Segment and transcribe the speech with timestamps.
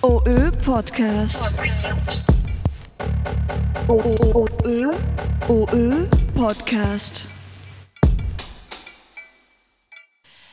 [0.00, 1.52] OÖ Podcast.
[3.88, 4.94] OÖ
[5.48, 7.26] OÖ Podcast.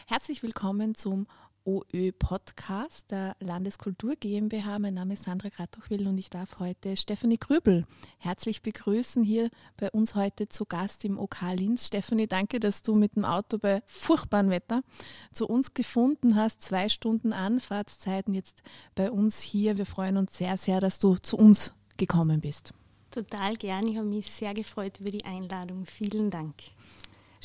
[0.08, 1.28] Herzlich willkommen zum
[1.66, 4.78] OÖ Podcast der Landeskultur GmbH.
[4.78, 7.86] Mein Name ist Sandra Gratochwil und ich darf heute Stefanie Grübel
[8.20, 11.88] herzlich begrüßen hier bei uns heute zu Gast im OK Linz.
[11.88, 14.84] Stefanie, danke, dass du mit dem Auto bei furchtbarem Wetter
[15.32, 16.62] zu uns gefunden hast.
[16.62, 18.62] Zwei Stunden Anfahrtszeiten jetzt
[18.94, 19.80] bei uns hier.
[19.80, 22.74] Wir freuen uns sehr, sehr, dass du zu uns gekommen bist.
[23.10, 23.88] Total gern.
[23.88, 25.86] Ich habe mich sehr gefreut über die Einladung.
[25.86, 26.54] Vielen Dank.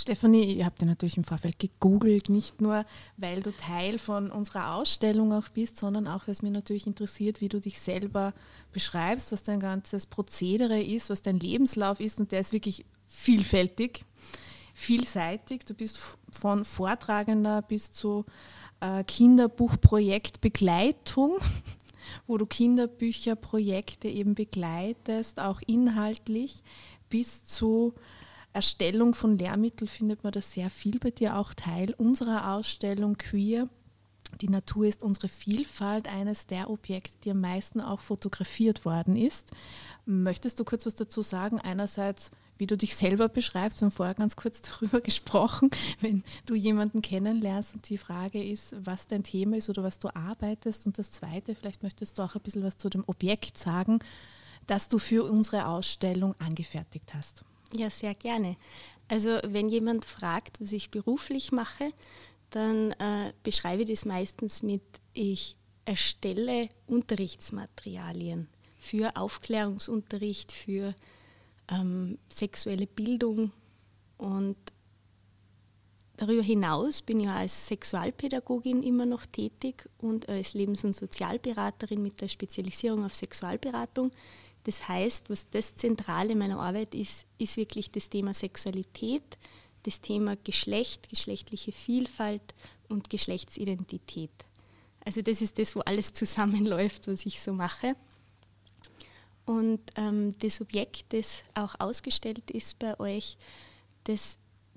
[0.00, 2.84] Stefanie, ihr habt ja natürlich im Vorfeld gegoogelt, nicht nur,
[3.16, 7.40] weil du Teil von unserer Ausstellung auch bist, sondern auch, weil es mir natürlich interessiert,
[7.40, 8.34] wie du dich selber
[8.72, 14.04] beschreibst, was dein ganzes Prozedere ist, was dein Lebenslauf ist und der ist wirklich vielfältig,
[14.74, 15.64] vielseitig.
[15.66, 18.24] Du bist von Vortragender bis zu
[18.80, 21.36] äh, Kinderbuchprojektbegleitung,
[22.26, 26.62] wo du Kinderbücherprojekte eben begleitest, auch inhaltlich,
[27.08, 27.94] bis zu
[28.52, 33.68] Erstellung von Lehrmitteln findet man da sehr viel bei dir auch Teil unserer Ausstellung Queer.
[34.40, 39.44] Die Natur ist unsere Vielfalt, eines der Objekte, die am meisten auch fotografiert worden ist.
[40.06, 41.60] Möchtest du kurz was dazu sagen?
[41.60, 45.70] Einerseits, wie du dich selber beschreibst, wir haben vorher ganz kurz darüber gesprochen,
[46.00, 50.08] wenn du jemanden kennenlernst und die Frage ist, was dein Thema ist oder was du
[50.14, 50.86] arbeitest.
[50.86, 54.00] Und das Zweite, vielleicht möchtest du auch ein bisschen was zu dem Objekt sagen,
[54.66, 57.44] das du für unsere Ausstellung angefertigt hast.
[57.74, 58.56] Ja, sehr gerne.
[59.08, 61.92] Also wenn jemand fragt, was ich beruflich mache,
[62.50, 70.94] dann äh, beschreibe ich das meistens mit, ich erstelle Unterrichtsmaterialien für Aufklärungsunterricht, für
[71.68, 73.52] ähm, sexuelle Bildung
[74.16, 74.56] und
[76.16, 82.20] darüber hinaus bin ich als Sexualpädagogin immer noch tätig und als Lebens- und Sozialberaterin mit
[82.20, 84.10] der Spezialisierung auf Sexualberatung.
[84.64, 89.38] Das heißt, was das Zentrale meiner Arbeit ist, ist wirklich das Thema Sexualität,
[89.84, 92.54] das Thema Geschlecht, geschlechtliche Vielfalt
[92.88, 94.30] und Geschlechtsidentität.
[95.04, 97.96] Also das ist das, wo alles zusammenläuft, was ich so mache.
[99.46, 103.38] Und ähm, das Objekt, das auch ausgestellt ist bei euch,
[104.04, 104.36] das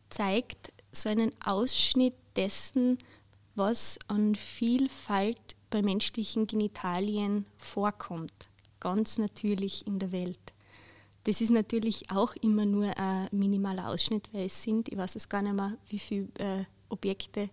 [0.09, 2.97] zeigt so einen Ausschnitt dessen,
[3.55, 8.49] was an Vielfalt bei menschlichen Genitalien vorkommt
[8.83, 10.53] ganz natürlich in der Welt.
[11.23, 15.29] Das ist natürlich auch immer nur ein minimaler Ausschnitt, weil es sind, ich weiß es
[15.29, 17.49] gar nicht mehr, wie viele äh, Objekte,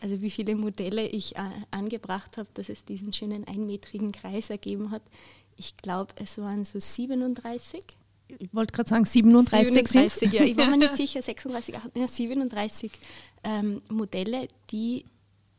[0.00, 4.90] also wie viele Modelle ich äh, angebracht habe, dass es diesen schönen einmetrigen Kreis ergeben
[4.90, 5.02] hat.
[5.56, 7.84] Ich glaube, es waren so 37.
[8.38, 9.88] Ich wollte gerade sagen 37.
[9.88, 12.90] 37 ja, ich war mir nicht sicher, 36, ja, 37
[13.44, 15.04] ähm, Modelle, die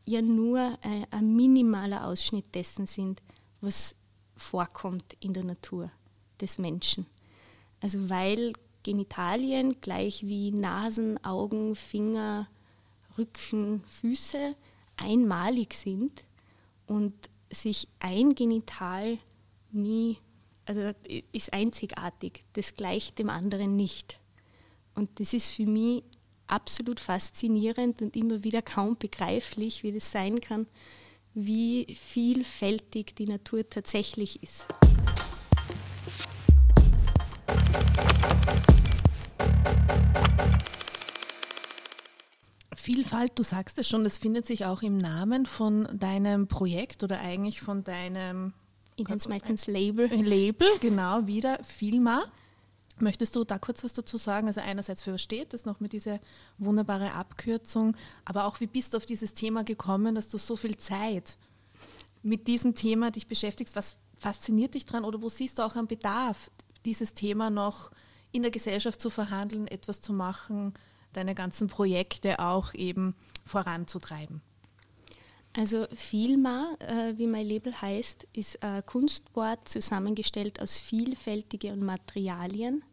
[0.04, 3.22] ja nur äh, ein minimaler Ausschnitt dessen sind,
[3.62, 3.94] was
[4.42, 5.90] vorkommt in der Natur
[6.40, 7.06] des Menschen.
[7.80, 12.48] Also weil Genitalien gleich wie Nasen, Augen, Finger,
[13.16, 14.54] Rücken, Füße
[14.96, 16.24] einmalig sind
[16.86, 17.14] und
[17.50, 19.18] sich ein Genital
[19.70, 20.18] nie,
[20.64, 20.92] also
[21.32, 24.18] ist einzigartig, das gleicht dem anderen nicht.
[24.94, 26.02] Und das ist für mich
[26.46, 30.66] absolut faszinierend und immer wieder kaum begreiflich, wie das sein kann,
[31.34, 34.66] wie vielfältig die Natur tatsächlich ist.
[42.74, 47.20] Vielfalt, du sagst es schon, das findet sich auch im Namen von deinem Projekt oder
[47.20, 48.54] eigentlich von deinem
[48.98, 50.08] es meistens Label.
[50.08, 52.24] Label, genau, wieder Filma.
[53.02, 54.46] Möchtest du da kurz was dazu sagen?
[54.46, 56.20] Also einerseits für was steht das noch mit dieser
[56.58, 60.76] wunderbare Abkürzung, aber auch wie bist du auf dieses Thema gekommen, dass du so viel
[60.76, 61.36] Zeit
[62.22, 63.74] mit diesem Thema dich beschäftigst?
[63.74, 66.52] Was fasziniert dich dran oder wo siehst du auch einen Bedarf,
[66.84, 67.90] dieses Thema noch
[68.30, 70.72] in der Gesellschaft zu verhandeln, etwas zu machen,
[71.12, 74.42] deine ganzen Projekte auch eben voranzutreiben?
[75.54, 82.84] Also Filma, äh, wie mein Label heißt, ist ein Kunstwort zusammengestellt aus vielfältigen Materialien.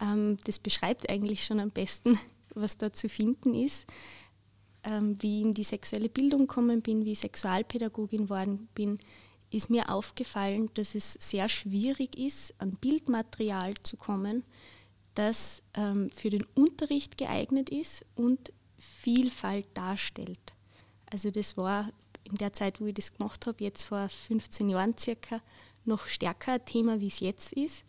[0.00, 2.18] Ähm, das beschreibt eigentlich schon am besten,
[2.54, 3.86] was da zu finden ist.
[4.82, 8.98] Ähm, wie ich in die sexuelle Bildung gekommen bin, wie ich Sexualpädagogin geworden bin,
[9.50, 14.44] ist mir aufgefallen, dass es sehr schwierig ist, an Bildmaterial zu kommen,
[15.14, 20.52] das ähm, für den Unterricht geeignet ist und Vielfalt darstellt.
[21.10, 21.90] Also das war
[22.24, 25.40] in der Zeit, wo ich das gemacht habe, jetzt vor 15 Jahren circa,
[25.84, 27.84] noch stärker ein Thema, wie es jetzt ist.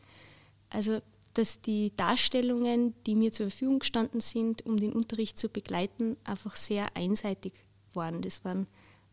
[0.69, 1.01] Also
[1.35, 6.55] dass die Darstellungen, die mir zur Verfügung gestanden sind, um den Unterricht zu begleiten, einfach
[6.55, 7.53] sehr einseitig
[7.93, 8.21] waren.
[8.21, 8.67] Das waren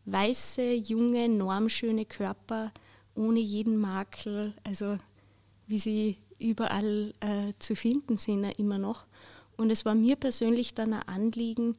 [0.05, 2.71] weiße, junge, normschöne Körper
[3.15, 4.97] ohne jeden Makel, also
[5.67, 9.05] wie sie überall äh, zu finden sind, immer noch.
[9.55, 11.77] Und es war mir persönlich dann ein Anliegen,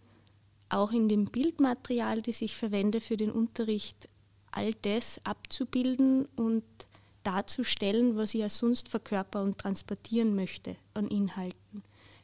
[0.69, 4.09] auch in dem Bildmaterial, das ich verwende für den Unterricht,
[4.51, 6.65] all das abzubilden und
[7.25, 11.83] darzustellen, was ich ja sonst verkörpern und transportieren möchte an Inhalten.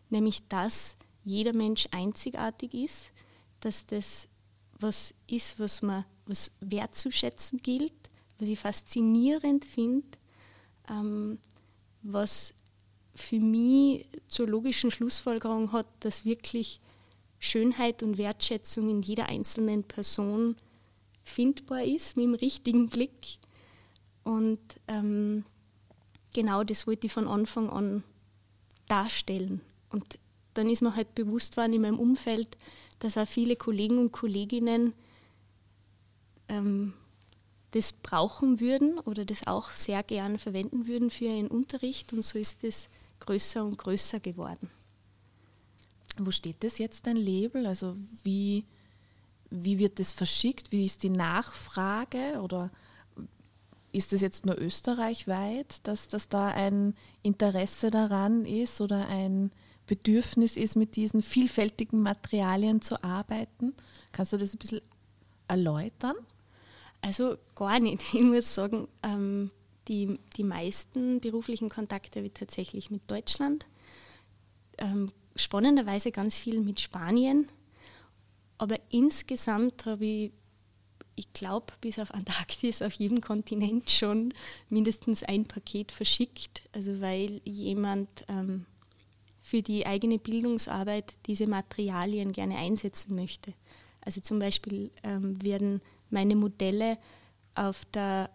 [0.08, 0.94] Nämlich, dass
[1.24, 3.12] jeder Mensch einzigartig ist,
[3.60, 4.28] dass das
[4.78, 7.92] was ist, was man was wertzuschätzen gilt,
[8.38, 10.06] was ich faszinierend finde,
[10.88, 11.38] ähm,
[12.02, 12.54] was
[13.14, 16.80] für mich zur logischen Schlussfolgerung hat, dass wirklich
[17.38, 20.56] Schönheit und Wertschätzung in jeder einzelnen Person
[21.24, 23.38] findbar ist, mit dem richtigen Blick.
[24.24, 25.44] Und ähm,
[26.34, 28.04] genau das wollte ich von Anfang an
[28.88, 29.60] darstellen.
[29.90, 30.18] Und
[30.54, 32.56] dann ist mir halt bewusst worden in meinem Umfeld,
[32.98, 34.92] dass auch viele Kollegen und Kolleginnen
[36.48, 36.92] ähm,
[37.70, 42.12] das brauchen würden oder das auch sehr gern verwenden würden für ihren Unterricht.
[42.12, 42.88] Und so ist es
[43.20, 44.70] größer und größer geworden.
[46.18, 47.66] Wo steht das jetzt, dein Label?
[47.66, 48.64] Also wie,
[49.50, 50.72] wie wird das verschickt?
[50.72, 52.40] Wie ist die Nachfrage?
[52.42, 52.70] Oder
[53.92, 59.50] ist es jetzt nur österreichweit, dass, dass da ein Interesse daran ist oder ein
[59.86, 63.74] Bedürfnis ist, mit diesen vielfältigen Materialien zu arbeiten?
[64.12, 64.80] Kannst du das ein bisschen
[65.48, 66.14] erläutern?
[67.00, 68.14] Also gar nicht.
[68.14, 69.50] Ich muss sagen, ähm,
[69.88, 73.66] die, die meisten beruflichen Kontakte habe ich tatsächlich mit Deutschland.
[74.78, 77.48] Ähm, spannenderweise ganz viel mit Spanien.
[78.58, 80.32] Aber insgesamt habe ich,
[81.20, 84.34] ich glaube, bis auf Antarktis auf jedem Kontinent schon
[84.68, 86.62] mindestens ein Paket verschickt.
[86.72, 88.66] Also weil jemand ähm,
[89.42, 93.54] für die eigene Bildungsarbeit diese Materialien gerne einsetzen möchte.
[94.00, 96.98] Also zum Beispiel ähm, werden meine Modelle
[97.54, 98.30] auf der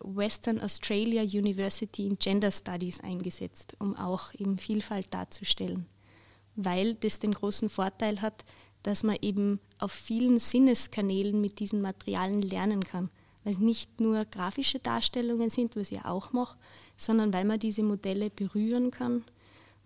[0.00, 5.86] Western Australia University in Gender Studies eingesetzt, um auch eben Vielfalt darzustellen,
[6.54, 8.44] weil das den großen Vorteil hat,
[8.88, 13.10] dass man eben auf vielen Sinneskanälen mit diesen Materialien lernen kann.
[13.44, 16.56] Weil es nicht nur grafische Darstellungen sind, was ich auch mache,
[16.96, 19.24] sondern weil man diese Modelle berühren kann,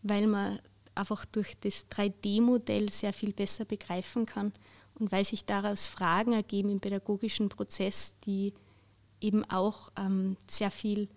[0.05, 0.61] weil man
[0.95, 4.53] einfach durch das 3D-Modell sehr viel besser begreifen kann
[4.95, 8.55] und weil sich daraus Fragen ergeben im pädagogischen Prozess, die
[9.21, 11.09] eben auch ähm, sehr viel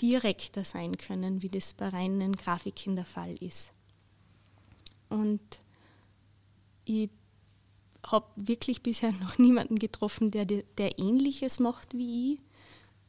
[0.00, 3.72] direkter sein können, wie das bei reinen Grafiken der Fall ist.
[5.08, 5.60] Und
[6.88, 7.10] ich
[8.04, 12.40] habe wirklich bisher noch niemanden getroffen, der, der Ähnliches macht wie ich.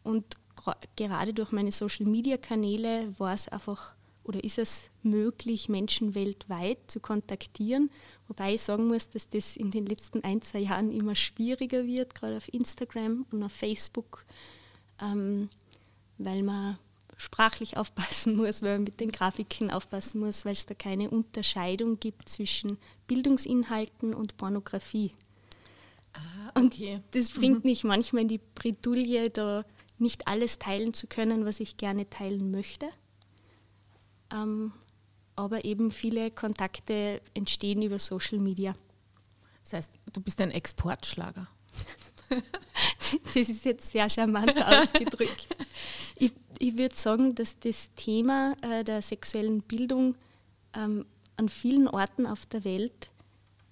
[0.04, 0.26] Und
[0.96, 7.90] gerade durch meine Social-Media-Kanäle war es einfach oder ist es möglich, Menschen weltweit zu kontaktieren.
[8.28, 12.14] Wobei ich sagen muss, dass das in den letzten ein, zwei Jahren immer schwieriger wird,
[12.14, 14.26] gerade auf Instagram und auf Facebook,
[15.02, 15.50] ähm,
[16.20, 16.78] weil man
[17.20, 22.00] sprachlich aufpassen muss, weil man mit den Grafiken aufpassen muss, weil es da keine Unterscheidung
[22.00, 22.78] gibt zwischen
[23.08, 25.12] Bildungsinhalten und Pornografie.
[26.14, 26.96] Ah, okay.
[26.96, 27.70] Und das bringt mhm.
[27.70, 29.64] mich manchmal in die Bredouille, da
[29.98, 32.90] nicht alles teilen zu können, was ich gerne teilen möchte
[34.34, 34.74] ähm,
[35.36, 38.74] aber eben viele Kontakte entstehen über Social Media.
[39.64, 41.48] Das heißt, du bist ein Exportschlager.
[43.24, 45.48] das ist jetzt sehr charmant ausgedrückt.
[46.60, 50.16] Ich, würde sagen, dass das Thema äh, der sexuellen Bildung
[50.74, 51.06] ähm,
[51.38, 53.10] an vielen Orten auf der Welt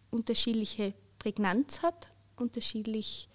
[0.10, 3.28] unterschiedliche Prägnanz hat, unterschiedlich,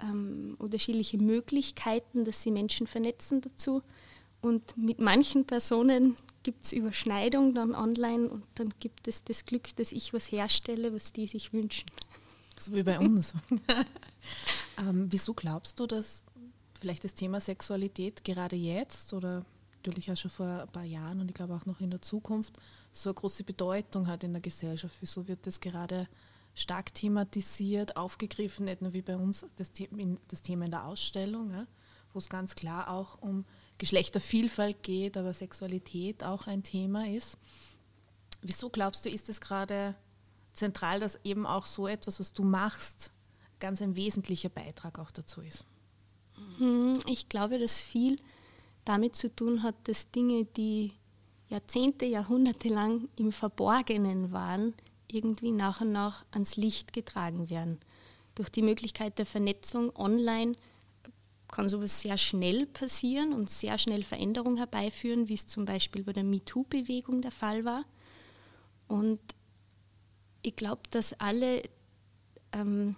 [0.00, 3.82] ähm, unterschiedliche Möglichkeiten, dass sie Menschen vernetzen dazu.
[4.40, 9.74] Und mit manchen Personen gibt es Überschneidung dann online und dann gibt es das Glück,
[9.76, 11.86] dass ich was herstelle, was die sich wünschen.
[12.58, 13.34] So wie bei uns.
[14.78, 16.22] ähm, wieso glaubst du, dass
[16.84, 21.30] vielleicht das Thema Sexualität gerade jetzt oder natürlich auch schon vor ein paar Jahren und
[21.30, 22.58] ich glaube auch noch in der Zukunft
[22.92, 24.94] so eine große Bedeutung hat in der Gesellschaft?
[25.00, 26.06] Wieso wird das gerade
[26.54, 31.66] stark thematisiert, aufgegriffen, nicht nur wie bei uns das, Thema, in der Ausstellung,
[32.12, 33.46] wo es ganz klar auch um
[33.78, 37.38] Geschlechtervielfalt geht, aber Sexualität auch ein Thema ist.
[38.42, 39.94] Wieso glaubst du, ist es gerade
[40.52, 43.10] zentral, dass eben auch so etwas, was du machst,
[43.58, 45.64] ganz ein wesentlicher Beitrag auch dazu ist?
[46.58, 48.16] Hm, ich glaube, dass viel
[48.84, 50.92] damit zu tun hat, dass Dinge, die
[51.48, 54.74] Jahrzehnte, Jahrhunderte lang im Verborgenen waren,
[55.08, 57.78] irgendwie nach und nach ans Licht getragen werden.
[58.34, 60.54] Durch die Möglichkeit der Vernetzung online
[61.48, 66.12] kann sowas sehr schnell passieren und sehr schnell Veränderungen herbeiführen, wie es zum Beispiel bei
[66.12, 67.84] der MeToo-Bewegung der Fall war.
[68.88, 69.20] Und
[70.42, 71.62] ich glaube, dass alle
[72.52, 72.96] ähm,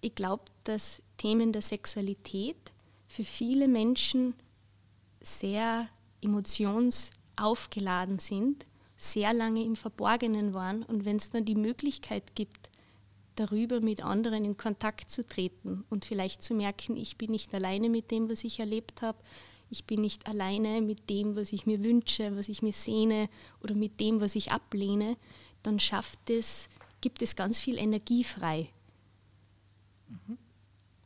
[0.00, 2.56] ich glaube, dass Themen der Sexualität
[3.06, 4.32] für viele Menschen
[5.20, 5.86] sehr
[6.22, 8.64] emotionsaufgeladen sind,
[8.96, 12.70] sehr lange im Verborgenen waren und wenn es dann die Möglichkeit gibt,
[13.34, 17.90] darüber mit anderen in Kontakt zu treten und vielleicht zu merken, ich bin nicht alleine
[17.90, 19.18] mit dem, was ich erlebt habe,
[19.68, 23.28] ich bin nicht alleine mit dem, was ich mir wünsche, was ich mir sehne
[23.62, 25.18] oder mit dem, was ich ablehne,
[25.62, 26.70] dann schafft es,
[27.02, 28.70] gibt es ganz viel Energie frei.
[30.08, 30.38] Mhm.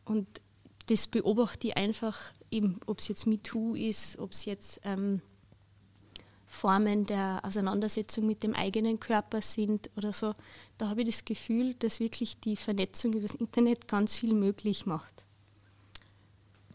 [0.04, 0.26] Und
[0.86, 2.18] das beobachte ich einfach,
[2.86, 5.22] ob es jetzt MeToo ist, ob es jetzt ähm,
[6.46, 10.34] Formen der Auseinandersetzung mit dem eigenen Körper sind oder so.
[10.78, 14.86] Da habe ich das Gefühl, dass wirklich die Vernetzung über das Internet ganz viel möglich
[14.86, 15.24] macht.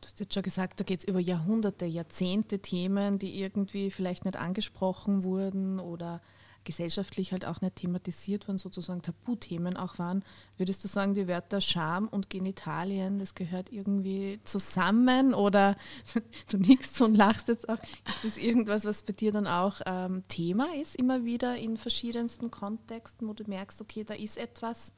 [0.02, 4.26] Du hast jetzt schon gesagt, da geht es über Jahrhunderte, Jahrzehnte Themen, die irgendwie vielleicht
[4.26, 6.22] nicht angesprochen wurden oder
[6.70, 10.24] gesellschaftlich halt auch nicht thematisiert wurden, sozusagen Tabuthemen auch waren.
[10.56, 15.76] Würdest du sagen, die Wörter Scham und Genitalien, das gehört irgendwie zusammen oder
[16.52, 20.22] du nickst und lachst jetzt auch, ist das irgendwas, was bei dir dann auch ähm,
[20.28, 24.94] Thema ist, immer wieder in verschiedensten Kontexten, wo du merkst, okay, da ist etwas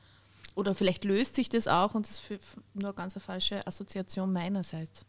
[0.56, 5.06] oder vielleicht löst sich das auch und das ist nur ganz eine falsche Assoziation meinerseits.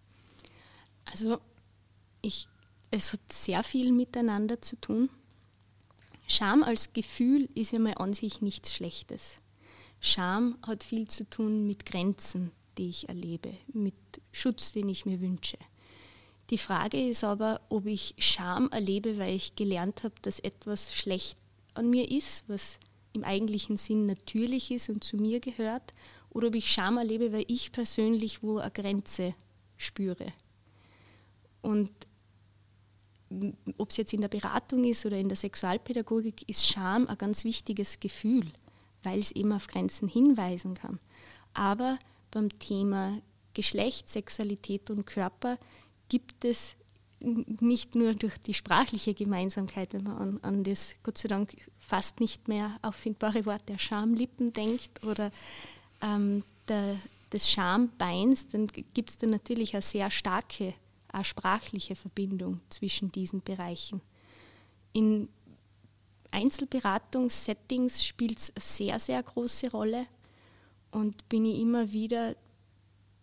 [1.07, 1.41] Also
[2.21, 2.47] ich,
[2.93, 5.11] es hat sehr viel miteinander zu tun.
[6.27, 9.37] Scham als Gefühl ist ja mal an sich nichts Schlechtes.
[10.01, 13.95] Scham hat viel zu tun mit Grenzen, die ich erlebe, mit
[14.33, 15.59] Schutz, den ich mir wünsche.
[16.51, 21.39] Die Frage ist aber, ob ich Scham erlebe, weil ich gelernt habe, dass etwas schlecht
[21.75, 22.79] an mir ist, was
[23.13, 25.95] im eigentlichen Sinn natürlich ist und zu mir gehört,
[26.31, 29.35] oder ob ich Scham erlebe, weil ich persönlich wo eine Grenze
[29.77, 30.33] spüre.
[31.61, 31.91] Und
[33.79, 37.45] ob es jetzt in der Beratung ist oder in der Sexualpädagogik, ist Scham ein ganz
[37.45, 38.47] wichtiges Gefühl,
[39.03, 40.99] weil es eben auf Grenzen hinweisen kann.
[41.55, 41.99] Aber
[42.31, 43.21] beim Thema
[43.55, 45.59] Geschlecht, Sexualität und Körper
[46.09, 46.75] gibt es
[47.21, 52.21] nicht nur durch die sprachliche Gemeinsamkeit, wenn man an, an das Gott sei Dank fast
[52.21, 55.31] nicht mehr auffindbare Wort der Schamlippen denkt oder
[56.01, 56.97] ähm, der,
[57.33, 60.75] des Schambeins, dann gibt es da natürlich eine sehr starke
[61.13, 64.01] eine sprachliche Verbindung zwischen diesen Bereichen.
[64.93, 65.29] In
[66.31, 70.07] Einzelberatungssettings spielt es sehr, sehr große Rolle
[70.91, 72.35] und bin ich immer wieder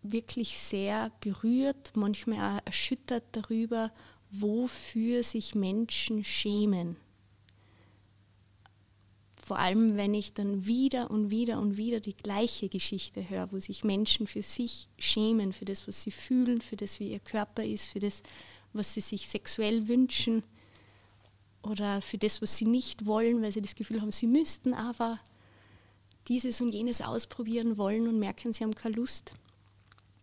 [0.02, 3.92] wirklich sehr berührt, manchmal auch erschüttert darüber,
[4.30, 6.96] wofür sich Menschen schämen
[9.50, 13.58] vor allem wenn ich dann wieder und wieder und wieder die gleiche Geschichte höre, wo
[13.58, 17.64] sich Menschen für sich schämen, für das, was sie fühlen, für das, wie ihr Körper
[17.64, 18.22] ist, für das,
[18.72, 20.44] was sie sich sexuell wünschen
[21.64, 25.18] oder für das, was sie nicht wollen, weil sie das Gefühl haben, sie müssten aber
[26.28, 29.32] dieses und jenes ausprobieren wollen und merken, sie haben keine Lust.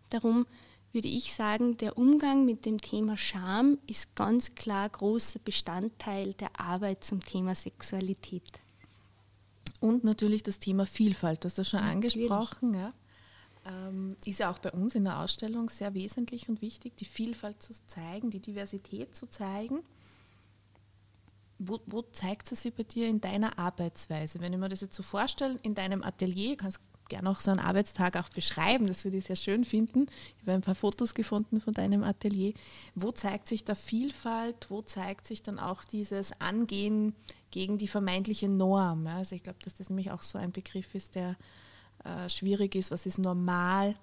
[0.10, 0.46] Darum
[0.94, 6.58] würde ich sagen, der Umgang mit dem Thema Scham ist ganz klar großer Bestandteil der
[6.58, 8.62] Arbeit zum Thema Sexualität.
[9.80, 12.74] Und natürlich das Thema Vielfalt, das hast du schon angesprochen.
[12.74, 12.94] Ja.
[13.66, 17.62] Ähm, ist ja auch bei uns in der Ausstellung sehr wesentlich und wichtig, die Vielfalt
[17.62, 19.84] zu zeigen, die Diversität zu zeigen.
[21.60, 24.40] Wo, wo zeigt es sich bei dir in deiner Arbeitsweise?
[24.40, 27.60] Wenn ich mir das jetzt so vorstelle, in deinem Atelier, kannst gerne auch so einen
[27.60, 30.08] Arbeitstag auch beschreiben, das würde ich sehr schön finden.
[30.36, 32.54] Ich habe ein paar Fotos gefunden von deinem Atelier.
[32.96, 34.70] Wo zeigt sich da Vielfalt?
[34.70, 37.16] Wo zeigt sich dann auch dieses Angehen
[37.52, 39.08] gegen die vermeintliche Norm?
[39.08, 41.36] Also ich glaube, dass das nämlich auch so ein Begriff ist, der
[42.04, 42.92] äh, schwierig ist.
[42.92, 43.96] Was ist normal?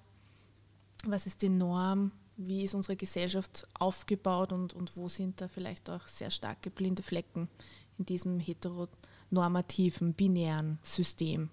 [1.05, 2.11] Was ist die Norm?
[2.37, 7.01] Wie ist unsere Gesellschaft aufgebaut und, und wo sind da vielleicht auch sehr starke blinde
[7.01, 7.47] Flecken
[7.97, 11.49] in diesem heteronormativen, binären System?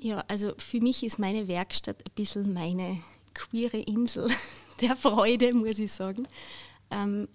[0.00, 3.02] Ja, also für mich ist meine Werkstatt ein bisschen meine
[3.34, 4.30] queere Insel
[4.80, 6.26] der Freude, muss ich sagen.
[6.90, 7.28] Ähm,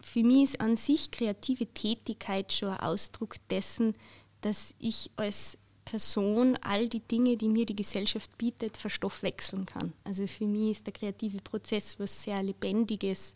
[0.00, 3.94] für mich ist an sich kreative Tätigkeit schon ein Ausdruck dessen,
[4.40, 9.92] dass ich als Person all die Dinge, die mir die Gesellschaft bietet, verstoffwechseln kann.
[10.02, 13.34] Also für mich ist der kreative Prozess was sehr Lebendiges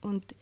[0.00, 0.34] und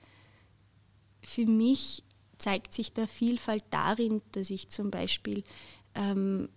[1.23, 2.05] für mich
[2.39, 5.43] zeigt sich der Vielfalt darin, dass ich zum Beispiel
[5.95, 6.49] ähm,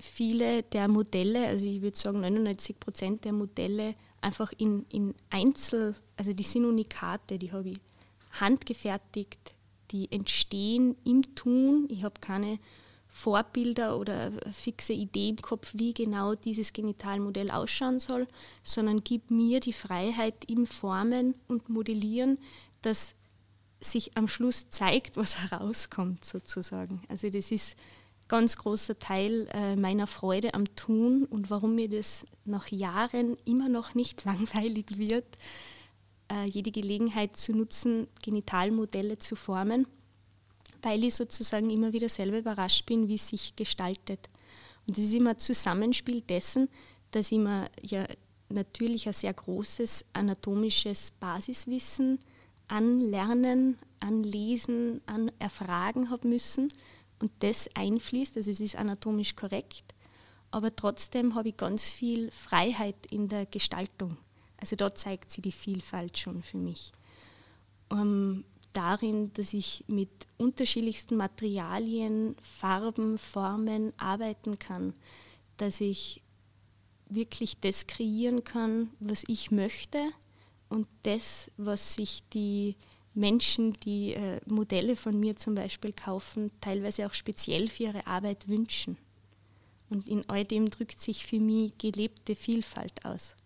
[0.00, 5.94] viele der Modelle, also ich würde sagen 99 Prozent der Modelle, einfach in, in Einzel,
[6.16, 7.78] also die sind Unikate, die habe ich
[8.32, 9.54] handgefertigt,
[9.90, 11.86] die entstehen im Tun.
[11.90, 12.58] Ich habe keine
[13.06, 18.26] Vorbilder oder fixe Idee im Kopf, wie genau dieses Genitalmodell ausschauen soll,
[18.64, 22.38] sondern gib mir die Freiheit im Formen und Modellieren,
[22.82, 23.14] dass
[23.80, 27.02] sich am Schluss zeigt, was herauskommt sozusagen.
[27.08, 27.76] Also das ist
[28.28, 33.68] ganz großer Teil äh, meiner Freude am Tun und warum mir das nach Jahren immer
[33.68, 35.26] noch nicht langweilig wird,
[36.30, 39.86] äh, jede Gelegenheit zu nutzen, Genitalmodelle zu formen,
[40.82, 44.28] weil ich sozusagen immer wieder selber überrascht bin, wie es sich gestaltet.
[44.86, 46.68] Und das ist immer ein Zusammenspiel dessen,
[47.10, 48.06] dass ich mir ja
[48.48, 52.18] natürlich ein sehr großes anatomisches Basiswissen
[52.68, 56.70] anlernen, anlesen, an erfragen habe müssen
[57.24, 59.94] und das einfließt, also es ist anatomisch korrekt,
[60.50, 64.18] aber trotzdem habe ich ganz viel Freiheit in der Gestaltung.
[64.58, 66.92] Also da zeigt sie die Vielfalt schon für mich.
[67.90, 74.92] Ähm, darin, dass ich mit unterschiedlichsten Materialien, Farben, Formen arbeiten kann,
[75.56, 76.20] dass ich
[77.08, 79.98] wirklich das kreieren kann, was ich möchte
[80.68, 82.76] und das, was sich die
[83.14, 88.48] Menschen, die äh, Modelle von mir zum Beispiel kaufen, teilweise auch speziell für ihre Arbeit
[88.48, 88.96] wünschen.
[89.88, 93.36] Und in all dem drückt sich für mich gelebte Vielfalt aus.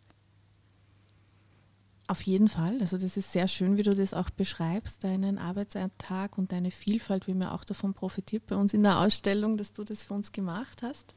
[2.06, 2.78] Auf jeden Fall.
[2.80, 7.26] Also das ist sehr schön, wie du das auch beschreibst, deinen Arbeitsalltag und deine Vielfalt,
[7.26, 10.32] wie man auch davon profitiert bei uns in der Ausstellung, dass du das für uns
[10.32, 11.14] gemacht hast.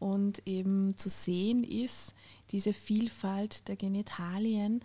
[0.00, 2.14] Und eben zu sehen ist,
[2.50, 4.80] diese Vielfalt der Genitalien,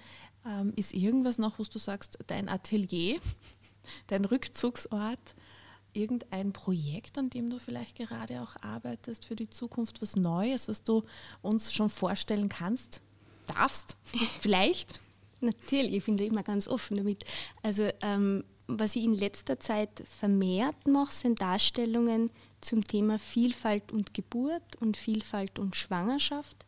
[0.46, 3.20] ähm, ist irgendwas noch, wo du sagst, dein Atelier,
[4.08, 5.36] dein Rückzugsort,
[5.94, 10.84] irgendein Projekt, an dem du vielleicht gerade auch arbeitest für die Zukunft, was Neues, was
[10.84, 11.04] du
[11.42, 13.02] uns schon vorstellen kannst,
[13.48, 13.98] darfst,
[14.42, 15.00] vielleicht?
[15.42, 17.24] Natürlich, ich bin da immer ganz offen damit.
[17.64, 22.30] Also ähm, was ich in letzter Zeit vermehrt mache, sind Darstellungen
[22.62, 26.66] zum Thema Vielfalt und Geburt und Vielfalt und Schwangerschaft.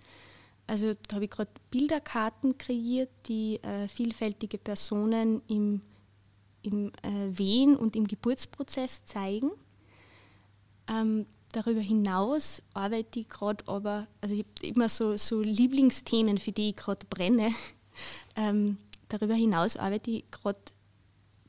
[0.68, 5.82] Also da habe ich gerade Bilderkarten kreiert, die äh, vielfältige Personen im,
[6.62, 9.52] im äh, Wehen und im Geburtsprozess zeigen.
[10.88, 16.52] Ähm, darüber hinaus arbeite ich gerade aber, also ich habe immer so, so Lieblingsthemen, für
[16.52, 17.50] die ich gerade brenne.
[18.38, 18.78] Ähm,
[19.10, 20.58] darüber hinaus arbeite ich gerade,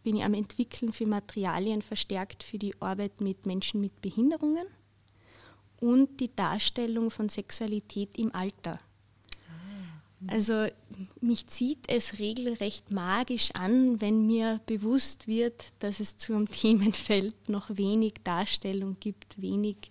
[0.03, 4.67] bin ich am Entwickeln für Materialien verstärkt für die Arbeit mit Menschen mit Behinderungen
[5.79, 8.81] und die Darstellung von Sexualität im Alter.
[10.29, 10.67] Also
[11.21, 17.49] mich zieht es regelrecht magisch an, wenn mir bewusst wird, dass es zu einem Themenfeld
[17.49, 19.91] noch wenig Darstellung gibt, wenig,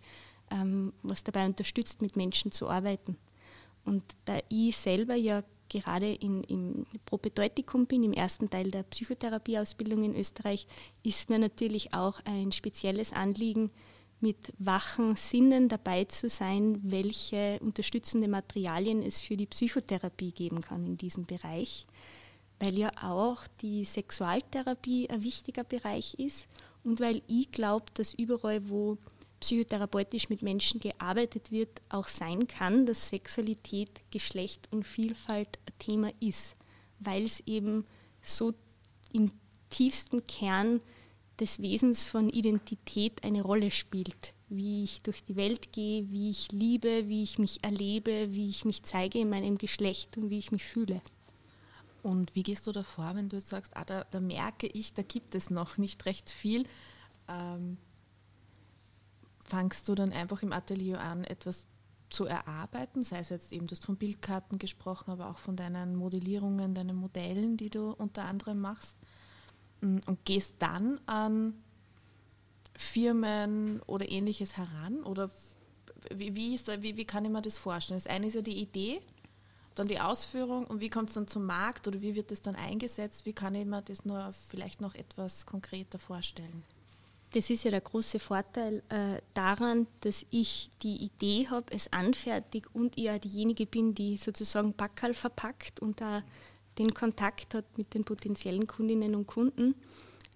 [0.49, 3.17] ähm, was dabei unterstützt, mit Menschen zu arbeiten.
[3.83, 10.03] Und da ich selber ja gerade in, im Propedeutikum bin, im ersten Teil der Psychotherapieausbildung
[10.03, 10.67] in Österreich,
[11.03, 13.71] ist mir natürlich auch ein spezielles Anliegen,
[14.21, 20.85] mit wachen Sinnen dabei zu sein, welche unterstützende Materialien es für die Psychotherapie geben kann
[20.85, 21.85] in diesem Bereich,
[22.59, 26.47] weil ja auch die Sexualtherapie ein wichtiger Bereich ist
[26.83, 28.97] und weil ich glaube, dass überall, wo
[29.39, 36.11] psychotherapeutisch mit Menschen gearbeitet wird, auch sein kann, dass Sexualität, Geschlecht und Vielfalt ein Thema
[36.19, 36.55] ist,
[36.99, 37.85] weil es eben
[38.21, 38.53] so
[39.11, 39.31] im
[39.69, 40.81] tiefsten Kern
[41.41, 44.35] des Wesens von Identität eine Rolle spielt.
[44.47, 48.63] Wie ich durch die Welt gehe, wie ich liebe, wie ich mich erlebe, wie ich
[48.63, 51.01] mich zeige in meinem Geschlecht und wie ich mich fühle.
[52.03, 55.01] Und wie gehst du davor, wenn du jetzt sagst, ah, da, da merke ich, da
[55.01, 56.63] gibt es noch nicht recht viel?
[57.27, 57.77] Ähm,
[59.39, 61.65] fangst du dann einfach im Atelier an, etwas
[62.11, 65.95] zu erarbeiten, sei es jetzt eben, du hast von Bildkarten gesprochen, aber auch von deinen
[65.95, 68.95] Modellierungen, deinen Modellen, die du unter anderem machst
[69.81, 71.55] und gehst dann an
[72.75, 75.29] Firmen oder ähnliches heran oder
[76.09, 77.99] wie, wie, ist da, wie, wie kann ich mir das vorstellen?
[77.99, 79.01] Das eine ist ja die Idee,
[79.75, 82.55] dann die Ausführung und wie kommt es dann zum Markt oder wie wird das dann
[82.55, 83.25] eingesetzt?
[83.25, 86.63] Wie kann ich mir das nur vielleicht noch etwas konkreter vorstellen?
[87.33, 92.67] Das ist ja der große Vorteil äh, daran, dass ich die Idee habe, es anfertigt
[92.73, 96.23] und ich ja diejenige bin, die sozusagen Backerl verpackt und da
[96.77, 99.75] den Kontakt hat mit den potenziellen Kundinnen und Kunden,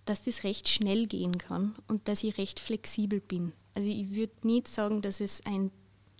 [0.06, 3.54] dass das recht schnell gehen kann und dass ich recht flexibel bin.
[3.74, 5.71] Also ich würde nicht sagen, dass es ein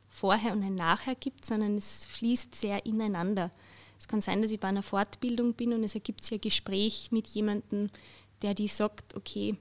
[0.10, 3.52] Vorher und ein Nachher gibt, sondern es fließt sehr ineinander.
[4.00, 7.10] Es kann sein, dass ich bei einer Fortbildung bin und es ergibt sich ein Gespräch
[7.12, 7.90] mit jemandem,
[8.42, 9.58] der die sagt, okay,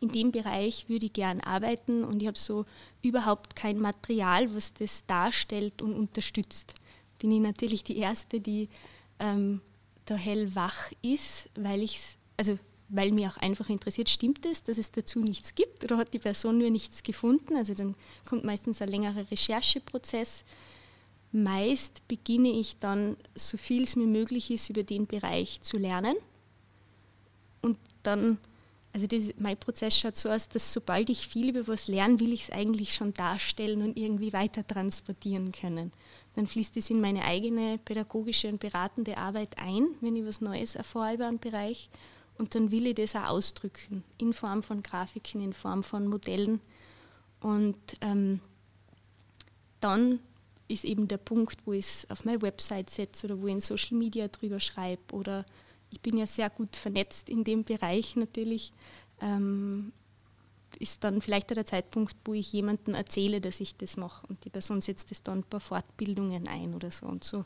[0.00, 2.64] in dem Bereich würde ich gern arbeiten und ich habe so
[3.02, 6.74] überhaupt kein Material, was das darstellt und unterstützt.
[7.18, 8.68] Bin ich natürlich die Erste, die
[9.20, 9.60] ähm,
[10.06, 12.00] da hellwach ist, weil ich
[12.36, 12.58] also
[12.92, 16.18] weil mir auch einfach interessiert, stimmt es, dass es dazu nichts gibt oder hat die
[16.18, 17.54] Person nur nichts gefunden?
[17.54, 17.94] Also dann
[18.28, 20.44] kommt meistens ein längerer Rechercheprozess.
[21.30, 26.16] Meist beginne ich dann, so viel es mir möglich ist, über den Bereich zu lernen.
[27.60, 28.38] Und dann
[28.92, 32.32] Also das, mein Prozess schaut so aus, dass sobald ich viel über was lerne, will
[32.32, 35.92] ich es eigentlich schon darstellen und irgendwie weiter transportieren können.
[36.40, 40.74] Dann fließt es in meine eigene pädagogische und beratende Arbeit ein, wenn ich was Neues
[40.74, 41.90] erfahre über einen Bereich.
[42.38, 46.62] Und dann will ich das auch ausdrücken, in Form von Grafiken, in Form von Modellen.
[47.40, 48.40] Und ähm,
[49.80, 50.20] dann
[50.66, 53.60] ist eben der Punkt, wo ich es auf meine Website setze oder wo ich in
[53.60, 55.44] Social Media drüber schreibe oder
[55.90, 58.72] ich bin ja sehr gut vernetzt in dem Bereich natürlich,
[59.20, 59.92] ähm,
[60.80, 64.50] ist dann vielleicht der Zeitpunkt, wo ich jemandem erzähle, dass ich das mache und die
[64.50, 67.44] Person setzt es dann ein paar Fortbildungen ein oder so und so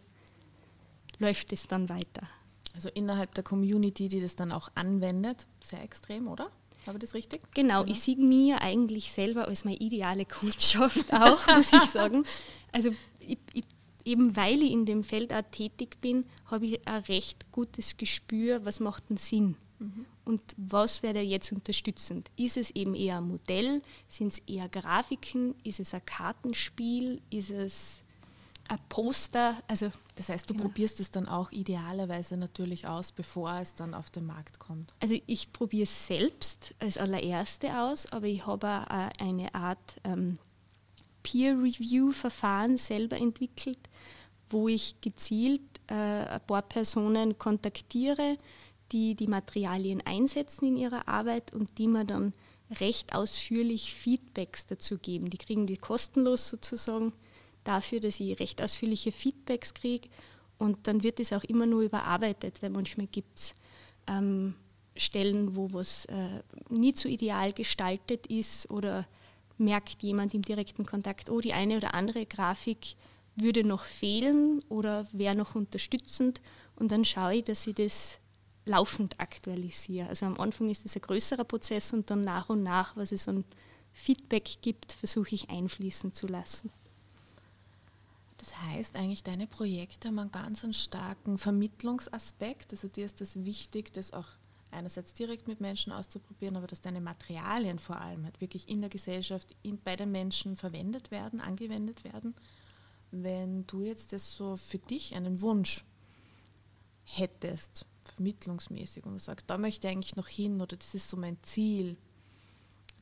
[1.19, 2.29] läuft es dann weiter.
[2.75, 6.51] Also innerhalb der Community, die das dann auch anwendet, sehr extrem, oder?
[6.87, 7.43] Habe ich das richtig?
[7.55, 7.93] Genau, genau.
[7.93, 12.25] ich sehe mir eigentlich selber als meine ideale Kundschaft auch, muss ich sagen.
[12.73, 13.65] Also ich, ich
[14.05, 18.65] eben weil ich in dem Feld auch tätig bin, habe ich ein recht gutes Gespür,
[18.65, 19.57] was macht einen Sinn.
[20.25, 22.31] Und was wäre jetzt unterstützend?
[22.37, 23.83] Ist es eben eher ein Modell?
[24.09, 25.55] Sind es eher Grafiken?
[25.65, 27.21] Ist es ein Kartenspiel?
[27.31, 28.01] Ist es
[28.69, 29.57] ein Poster?
[29.69, 30.63] Also, das heißt, du ja.
[30.63, 34.95] probierst es dann auch idealerweise natürlich aus, bevor es dann auf den Markt kommt.
[35.01, 40.39] Also ich probiere es selbst als allererste aus, aber ich habe eine Art ähm,
[41.23, 43.79] Peer-Review-Verfahren selber entwickelt,
[44.51, 48.37] wo ich gezielt äh, ein paar Personen kontaktiere,
[48.95, 52.33] die die Materialien einsetzen in ihrer Arbeit und die mir dann
[52.81, 55.31] recht ausführlich Feedbacks dazu geben.
[55.31, 57.13] Die kriegen die kostenlos sozusagen
[57.65, 60.09] dafür, dass ich recht ausführliche Feedbacks kriege
[60.59, 63.55] und dann wird es auch immer nur überarbeitet, weil manchmal gibt es
[64.07, 64.55] ähm,
[64.97, 69.09] Stellen, wo was äh, nie zu ideal gestaltet ist oder
[69.59, 72.95] merkt jemand im direkten Kontakt, oh, die eine oder andere Grafik
[73.35, 76.41] würde noch fehlen oder wäre noch unterstützend
[76.77, 78.21] und dann schaue ich, dass ich das
[78.67, 80.09] laufend aktualisiere.
[80.09, 83.29] Also am Anfang ist das ein größerer Prozess und dann nach und nach, was es
[83.29, 83.45] an
[83.93, 86.71] Feedback gibt, versuche ich einfließen zu lassen.
[88.39, 92.73] Das heißt eigentlich, deine Projekte haben einen ganz starken Vermittlungsaspekt.
[92.73, 94.27] Also dir ist das wichtig, das auch
[94.71, 98.91] einerseits direkt mit Menschen auszuprobieren, aber dass deine Materialien vor allem halt wirklich in der
[98.91, 102.35] Gesellschaft, in, bei den Menschen verwendet werden, angewendet werden.
[103.11, 105.85] Wenn du jetzt das so für dich einen Wunsch
[107.05, 111.17] hättest, vermittlungsmäßig, und du sagst, da möchte ich eigentlich noch hin oder das ist so
[111.17, 111.97] mein Ziel,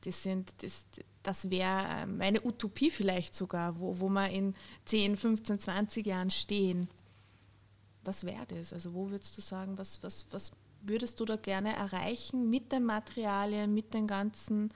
[0.05, 0.85] das, sind, das,
[1.21, 4.53] das wäre meine Utopie vielleicht sogar, wo, wo wir in
[4.85, 6.89] 10, 15, 20 Jahren stehen.
[8.03, 8.73] Was wäre das?
[8.73, 12.83] Also wo würdest du sagen, was, was, was würdest du da gerne erreichen mit den
[12.83, 14.69] Materialien, mit den ganzen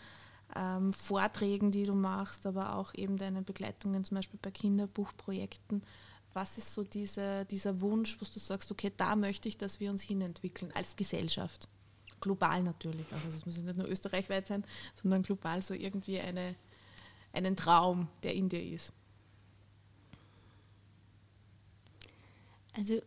[0.55, 5.81] ähm, Vorträgen, die du machst, aber auch eben deinen Begleitungen, zum Beispiel bei Kinderbuchprojekten?
[6.38, 9.89] Was ist so diese, dieser Wunsch, wo du sagst, okay, da möchte ich, dass wir
[9.89, 11.67] uns hinentwickeln als Gesellschaft?
[12.21, 14.63] Global natürlich, also es muss nicht nur österreichweit sein,
[15.02, 16.54] sondern global so irgendwie eine,
[17.34, 18.93] einen Traum, der in dir ist.
[22.73, 23.02] Also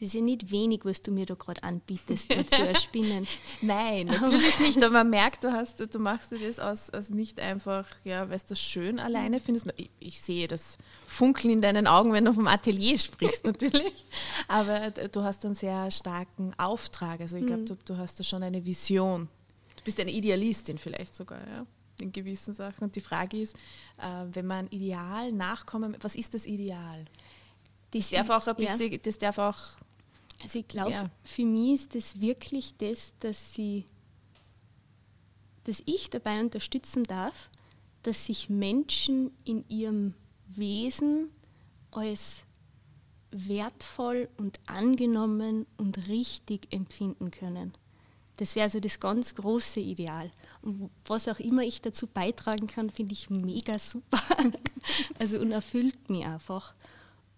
[0.00, 3.26] das ist ja nicht wenig, was du mir da gerade anbietest, zu erspinnen.
[3.60, 7.38] Nein, natürlich nicht, aber man merkt, du, hast, du machst dir das aus, aus nicht
[7.38, 9.66] einfach, ja, weil du das schön alleine findest.
[9.76, 14.06] Ich, ich, sehe das Funkeln in deinen Augen, wenn du vom Atelier sprichst, natürlich.
[14.48, 17.20] Aber du hast einen sehr starken Auftrag.
[17.20, 17.66] Also ich glaube, mhm.
[17.66, 19.28] du, du hast da schon eine Vision.
[19.76, 21.66] Du bist eine Idealistin vielleicht sogar, ja
[22.00, 22.84] in gewissen Sachen.
[22.84, 23.54] Und die Frage ist,
[23.98, 27.04] äh, wenn man Ideal nachkommen, was ist das Ideal?
[27.90, 28.98] Das darf auch ein bisschen, ja.
[28.98, 29.58] das darf auch
[30.42, 31.10] also ich glaube, ja.
[31.22, 33.84] für mich ist das wirklich das, dass sie,
[35.64, 37.50] dass ich dabei unterstützen darf,
[38.02, 40.14] dass sich Menschen in ihrem
[40.46, 41.30] Wesen
[41.90, 42.44] als
[43.30, 47.72] wertvoll und angenommen und richtig empfinden können.
[48.36, 50.30] Das wäre so das ganz große Ideal.
[50.62, 54.22] Und was auch immer ich dazu beitragen kann, finde ich mega super.
[55.18, 56.74] also und erfüllt mich einfach.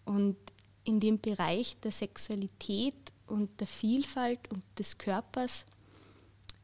[0.05, 0.37] Und
[0.85, 2.95] in dem Bereich der Sexualität
[3.27, 5.65] und der Vielfalt und des Körpers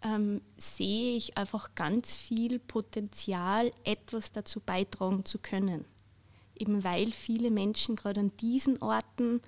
[0.02, 5.84] ähm, sehe ich einfach ganz viel Potenzial, etwas dazu beitragen zu können.
[6.56, 9.40] Eben weil viele Menschen gerade an diesen Orten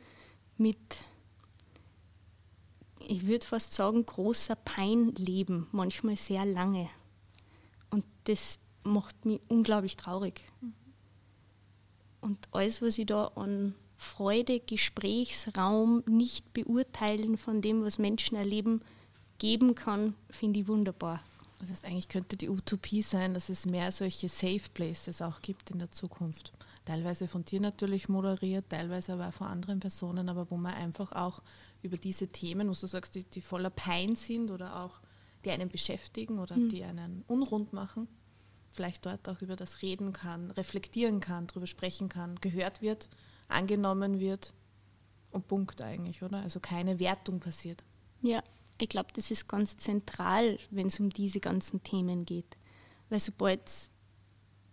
[0.56, 0.78] mit,
[3.00, 6.88] ich würde fast sagen, großer Pein leben, manchmal sehr lange.
[7.90, 10.44] Und das macht mich unglaublich traurig.
[10.60, 10.74] Mhm.
[12.20, 18.80] Und alles, was ich da an Freude, Gesprächsraum, nicht beurteilen von dem, was Menschen erleben,
[19.36, 21.22] geben kann, finde ich wunderbar.
[21.60, 25.70] Das heißt, eigentlich könnte die Utopie sein, dass es mehr solche Safe Places auch gibt
[25.70, 26.54] in der Zukunft.
[26.86, 31.12] Teilweise von dir natürlich moderiert, teilweise aber auch von anderen Personen, aber wo man einfach
[31.12, 31.42] auch
[31.82, 35.00] über diese Themen, wo du sagst, die, die voller Pein sind oder auch
[35.44, 36.70] die einen beschäftigen oder mhm.
[36.70, 38.08] die einen unrund machen,
[38.72, 43.10] vielleicht dort auch über das reden kann, reflektieren kann, darüber sprechen kann, gehört wird,
[43.50, 44.52] angenommen wird
[45.30, 46.42] und Punkt eigentlich, oder?
[46.42, 47.84] Also keine Wertung passiert.
[48.22, 48.42] Ja,
[48.80, 52.56] ich glaube, das ist ganz zentral, wenn es um diese ganzen Themen geht.
[53.08, 53.90] Weil sobald es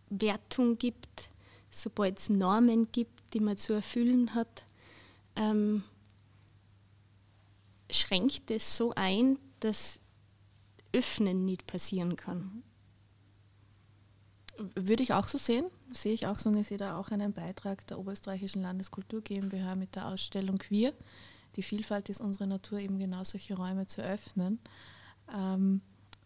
[0.10, 1.30] Wertung gibt,
[1.70, 4.66] sobald es Normen gibt, die man zu erfüllen hat,
[5.36, 5.84] ähm,
[7.92, 10.00] schränkt es so ein, dass
[10.94, 12.64] Öffnen nicht passieren kann.
[14.76, 17.34] Würde ich auch so sehen, sehe ich auch so und ich sehe da auch einen
[17.34, 20.94] Beitrag der Oberösterreichischen Landeskultur GmbH mit der Ausstellung Queer.
[21.56, 24.60] Die Vielfalt ist unsere Natur, eben genau solche Räume zu öffnen.
[25.36, 25.82] Ähm,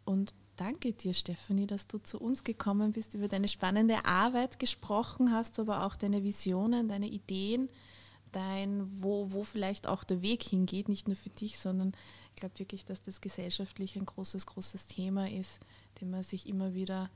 [0.06, 5.32] und danke dir, Stefanie, dass du zu uns gekommen bist, über deine spannende Arbeit gesprochen
[5.32, 7.70] hast, aber auch deine Visionen, deine Ideen,
[8.32, 11.94] dein, wo, wo vielleicht auch der Weg hingeht, nicht nur für dich, sondern
[12.30, 15.60] ich glaube wirklich, dass das gesellschaftlich ein großes, großes Thema ist,
[16.00, 17.10] dem man sich immer wieder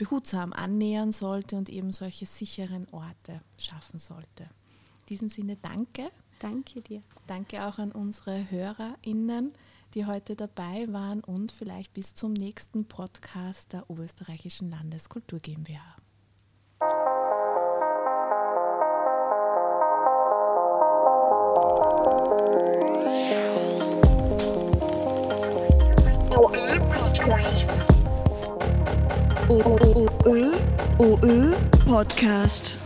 [0.00, 4.44] behutsam annähern sollte und eben solche sicheren Orte schaffen sollte.
[4.44, 6.10] In diesem Sinne danke.
[6.38, 7.02] Danke dir.
[7.26, 9.52] Danke auch an unsere HörerInnen,
[9.92, 15.99] die heute dabei waren und vielleicht bis zum nächsten Podcast der Oberösterreichischen Landeskultur GmbH.
[31.00, 31.54] OÖ
[31.86, 32.79] Podcast.